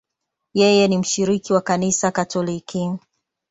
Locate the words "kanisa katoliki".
1.61-2.91